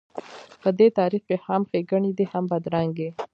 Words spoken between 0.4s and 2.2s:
په دې تاریخ کې هم ښېګڼې